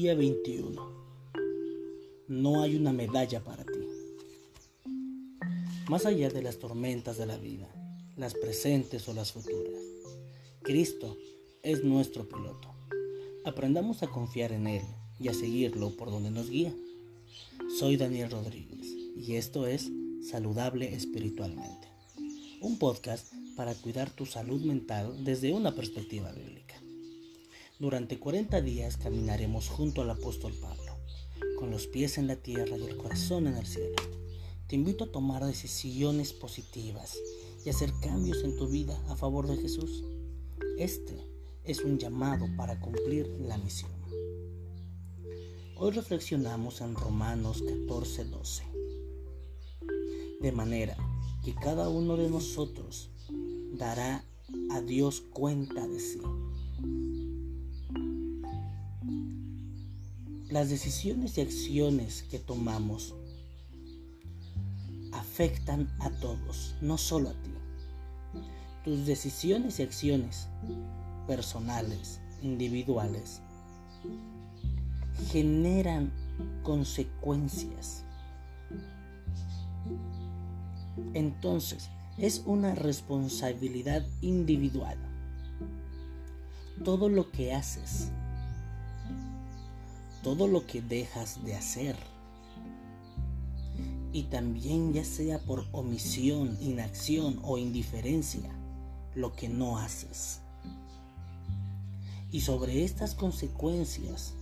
[0.00, 0.80] Día 21.
[2.28, 3.80] No hay una medalla para ti.
[5.88, 7.68] Más allá de las tormentas de la vida,
[8.16, 9.82] las presentes o las futuras,
[10.62, 11.16] Cristo
[11.64, 12.72] es nuestro piloto.
[13.44, 14.82] Aprendamos a confiar en Él
[15.18, 16.72] y a seguirlo por donde nos guía.
[17.76, 18.86] Soy Daniel Rodríguez
[19.16, 19.90] y esto es
[20.22, 21.88] Saludable Espiritualmente,
[22.60, 26.67] un podcast para cuidar tu salud mental desde una perspectiva bíblica.
[27.80, 30.96] Durante 40 días caminaremos junto al apóstol Pablo,
[31.60, 33.94] con los pies en la tierra y el corazón en el cielo.
[34.66, 37.16] Te invito a tomar decisiones positivas
[37.64, 40.02] y hacer cambios en tu vida a favor de Jesús.
[40.76, 41.24] Este
[41.62, 43.92] es un llamado para cumplir la misión.
[45.76, 48.64] Hoy reflexionamos en Romanos 14:12.
[50.40, 50.96] De manera
[51.44, 53.10] que cada uno de nosotros
[53.74, 54.24] dará
[54.72, 56.20] a Dios cuenta de sí.
[60.50, 63.14] Las decisiones y acciones que tomamos
[65.12, 67.50] afectan a todos, no solo a ti.
[68.82, 70.48] Tus decisiones y acciones
[71.26, 73.42] personales, individuales,
[75.30, 76.10] generan
[76.62, 78.04] consecuencias.
[81.12, 84.96] Entonces, es una responsabilidad individual.
[86.82, 88.10] Todo lo que haces
[90.28, 91.96] todo lo que dejas de hacer.
[94.12, 98.50] Y también ya sea por omisión, inacción o indiferencia,
[99.14, 100.40] lo que no haces.
[102.30, 104.34] Y sobre estas consecuencias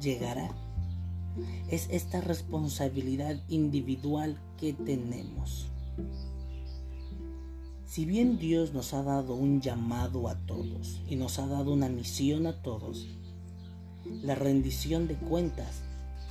[0.00, 0.54] llegará.
[1.68, 5.66] Es esta responsabilidad individual que tenemos.
[7.84, 11.88] Si bien Dios nos ha dado un llamado a todos y nos ha dado una
[11.88, 13.08] misión a todos,
[14.22, 15.82] la rendición de cuentas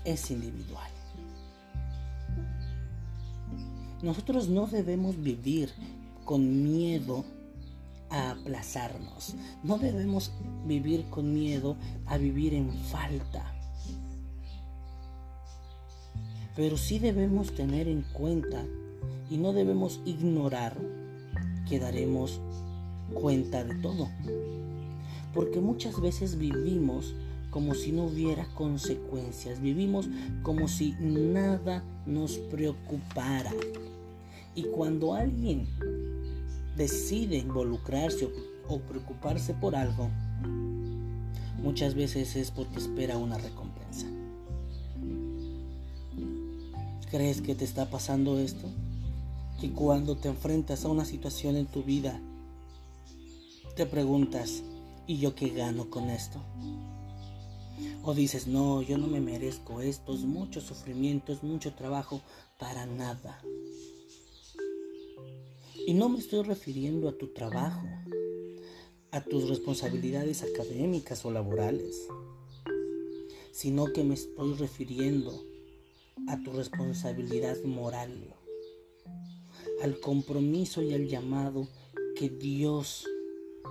[0.03, 0.89] es individual.
[4.01, 5.71] Nosotros no debemos vivir
[6.25, 7.25] con miedo
[8.09, 9.35] a aplazarnos.
[9.63, 10.31] No debemos
[10.67, 11.75] vivir con miedo
[12.05, 13.51] a vivir en falta.
[16.55, 18.63] Pero sí debemos tener en cuenta
[19.29, 20.77] y no debemos ignorar
[21.67, 22.39] que daremos
[23.13, 24.09] cuenta de todo.
[25.33, 27.13] Porque muchas veces vivimos
[27.55, 29.61] como si no hubiera consecuencias.
[29.61, 30.09] Vivimos
[30.43, 33.53] como si nada nos preocupara.
[34.55, 35.65] Y cuando alguien
[36.75, 38.29] decide involucrarse
[38.67, 40.09] o, preocuparse por algo,
[41.63, 44.07] muchas veces es porque espera una recompensa.
[47.09, 48.67] ¿Crees que te está pasando esto?
[49.61, 52.19] Que cuando te enfrentas a una situación en tu vida,
[53.77, 54.61] te preguntas,
[55.07, 56.41] ¿y yo qué gano con esto?
[58.07, 62.21] O dices, no, yo no me merezco esto, es mucho sufrimiento, es mucho trabajo
[62.59, 63.41] para nada.
[65.87, 67.87] Y no me estoy refiriendo a tu trabajo,
[69.09, 72.07] a tus responsabilidades académicas o laborales,
[73.51, 75.43] sino que me estoy refiriendo
[76.27, 78.35] a tu responsabilidad moral,
[79.81, 81.67] al compromiso y al llamado
[82.15, 83.07] que Dios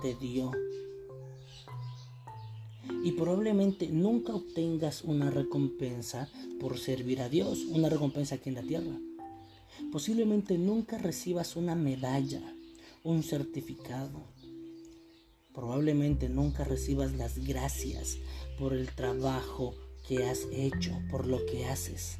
[0.01, 0.51] te dio
[3.03, 6.29] y probablemente nunca obtengas una recompensa
[6.59, 8.99] por servir a Dios, una recompensa aquí en la tierra.
[9.91, 12.41] Posiblemente nunca recibas una medalla,
[13.03, 14.23] un certificado.
[15.53, 18.17] Probablemente nunca recibas las gracias
[18.57, 19.75] por el trabajo
[20.07, 22.17] que has hecho, por lo que haces.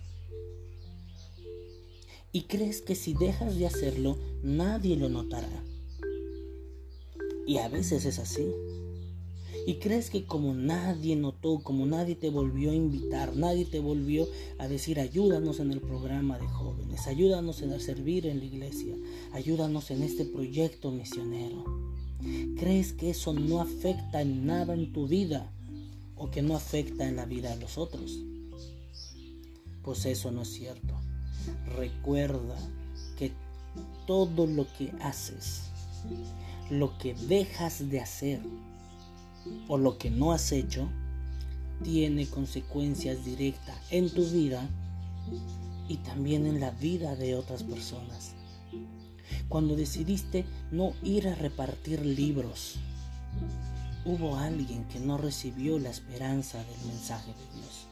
[2.32, 5.64] Y crees que si dejas de hacerlo, nadie lo notará.
[7.48, 8.46] Y a veces es así.
[9.68, 14.28] Y crees que como nadie notó, como nadie te volvió a invitar, nadie te volvió
[14.60, 18.96] a decir ayúdanos en el programa de jóvenes, ayúdanos en servir en la iglesia,
[19.34, 21.64] ayúdanos en este proyecto misionero.
[22.58, 25.52] ¿Crees que eso no afecta en nada en tu vida
[26.16, 28.20] o que no afecta en la vida de los otros?
[29.84, 30.94] Pues eso no es cierto.
[31.76, 32.58] Recuerda
[33.18, 33.32] que
[34.08, 35.64] todo lo que haces,
[36.70, 38.42] lo que dejas de hacer,
[39.68, 40.90] o lo que no has hecho
[41.84, 44.68] tiene consecuencias directas en tu vida
[45.88, 48.34] y también en la vida de otras personas.
[49.50, 52.76] Cuando decidiste no ir a repartir libros,
[54.06, 57.88] hubo alguien que no recibió la esperanza del mensaje de Dios.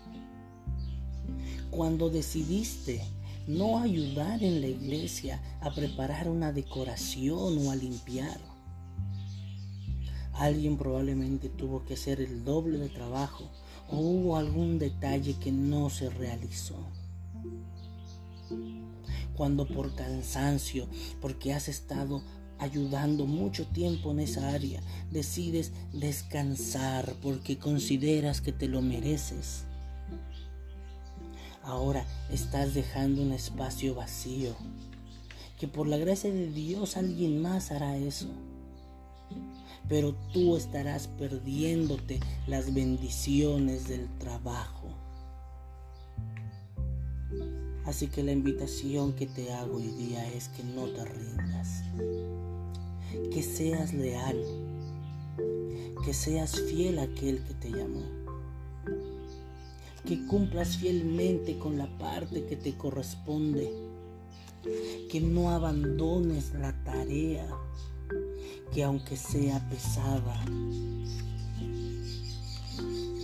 [1.72, 3.02] Cuando decidiste
[3.48, 8.40] no ayudar en la iglesia a preparar una decoración o a limpiar,
[10.34, 13.50] Alguien probablemente tuvo que hacer el doble de trabajo
[13.90, 16.76] o hubo algún detalle que no se realizó.
[19.36, 20.88] Cuando por cansancio,
[21.22, 22.22] porque has estado
[22.60, 24.82] ayudando mucho tiempo en esa área,
[25.12, 29.66] decides descansar porque consideras que te lo mereces.
[31.64, 34.56] Ahora estás dejando un espacio vacío,
[35.60, 38.28] que por la gracia de Dios alguien más hará eso.
[39.94, 44.88] Pero tú estarás perdiéndote las bendiciones del trabajo.
[47.86, 51.84] Así que la invitación que te hago hoy día es que no te rindas
[53.32, 54.44] que seas leal,
[56.04, 58.02] que seas fiel a aquel que te llamó,
[60.08, 63.72] que cumplas fielmente con la parte que te corresponde,
[65.12, 67.48] que no abandones la tarea,
[68.74, 70.44] que aunque sea pesada,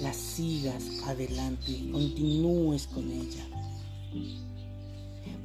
[0.02, 3.46] la sigas adelante y continúes con ella.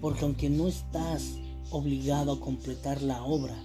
[0.00, 1.36] Porque aunque no estás
[1.70, 3.56] obligado a completar la obra,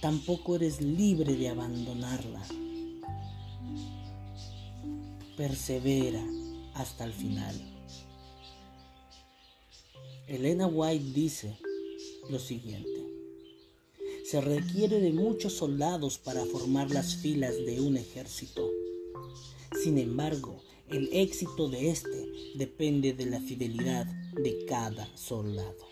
[0.00, 2.42] tampoco eres libre de abandonarla.
[5.36, 6.24] Persevera
[6.74, 7.54] hasta el final.
[10.26, 11.58] Elena White dice
[12.30, 13.05] lo siguiente.
[14.28, 18.68] Se requiere de muchos soldados para formar las filas de un ejército.
[19.84, 22.26] Sin embargo, el éxito de este
[22.56, 25.86] depende de la fidelidad de cada soldado.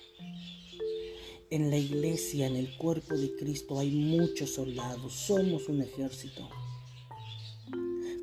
[1.48, 5.12] En la iglesia, en el cuerpo de Cristo, hay muchos soldados.
[5.12, 6.50] Somos un ejército.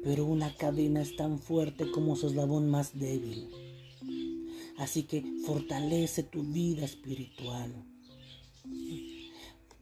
[0.04, 3.48] Pero una cadena es tan fuerte como su eslabón más débil.
[4.76, 7.72] Así que fortalece tu vida espiritual.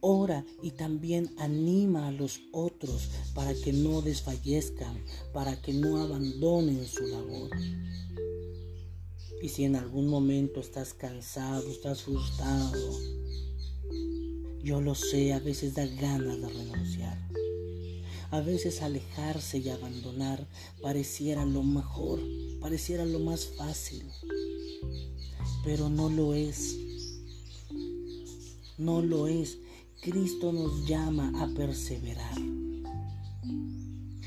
[0.00, 5.02] Ora y también anima a los otros para que no desfallezcan,
[5.32, 7.50] para que no abandonen su labor.
[9.42, 12.98] Y si en algún momento estás cansado, estás frustrado,
[14.62, 17.18] yo lo sé, a veces da ganas de renunciar.
[18.30, 20.46] A veces alejarse y abandonar
[20.82, 22.20] pareciera lo mejor,
[22.60, 24.04] pareciera lo más fácil.
[25.64, 26.76] Pero no lo es.
[28.78, 29.58] No lo es.
[30.00, 32.38] Cristo nos llama a perseverar.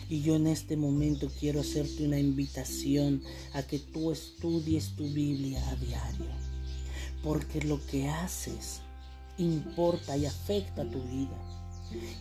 [0.07, 3.23] Y yo en este momento quiero hacerte una invitación
[3.53, 6.27] a que tú estudies tu Biblia a diario.
[7.23, 8.81] Porque lo que haces
[9.39, 11.37] importa y afecta tu vida.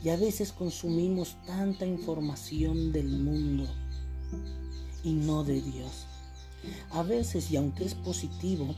[0.03, 3.67] Y a veces consumimos tanta información del mundo
[5.05, 6.07] y no de Dios.
[6.91, 8.75] A veces, y aunque es positivo,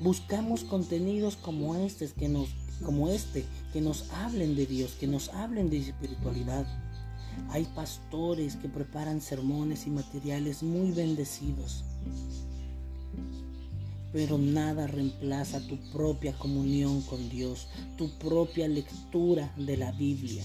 [0.00, 2.48] buscamos contenidos como este que nos
[2.84, 6.66] como este que nos hablen de Dios, que nos hablen de espiritualidad.
[7.50, 11.84] Hay pastores que preparan sermones y materiales muy bendecidos
[14.16, 17.68] pero nada reemplaza tu propia comunión con Dios,
[17.98, 20.42] tu propia lectura de la Biblia.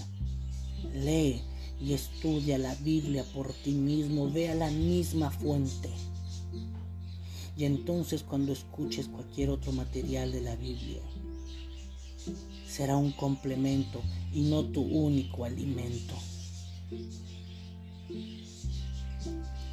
[0.93, 1.41] Lee
[1.79, 5.89] y estudia la Biblia por ti mismo, ve a la misma fuente.
[7.61, 10.99] Y entonces cuando escuches cualquier otro material de la Biblia,
[12.67, 14.01] será un complemento
[14.33, 16.15] y no tu único alimento.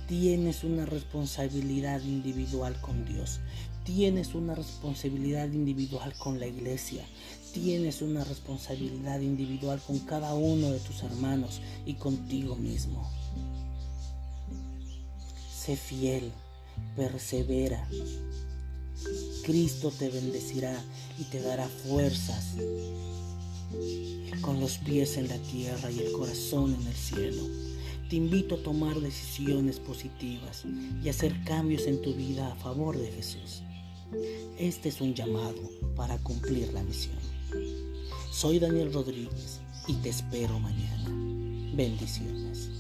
[0.07, 3.41] Tienes una responsabilidad individual con Dios.
[3.85, 7.07] Tienes una responsabilidad individual con la iglesia.
[7.55, 13.11] Tienes una responsabilidad individual con cada uno de tus hermanos y contigo mismo.
[15.51, 16.31] Sé fiel,
[16.97, 17.89] persevera.
[19.45, 20.83] Cristo te bendecirá
[21.19, 22.57] y te dará fuerzas
[24.41, 27.43] con los pies en la tierra y el corazón en el cielo.
[28.09, 30.65] Te invito a tomar decisiones positivas
[31.03, 33.63] y hacer cambios en tu vida a favor de Jesús.
[34.59, 35.61] Este es un llamado
[35.95, 37.19] para cumplir la misión.
[38.33, 41.11] Soy Daniel Rodríguez y te espero mañana.
[41.75, 42.78] Bendiciones.